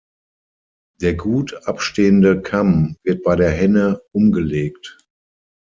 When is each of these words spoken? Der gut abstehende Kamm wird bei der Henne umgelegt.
Der 0.99 1.13
gut 1.13 1.53
abstehende 1.67 2.41
Kamm 2.41 2.97
wird 3.03 3.21
bei 3.21 3.35
der 3.35 3.51
Henne 3.51 4.01
umgelegt. 4.13 4.97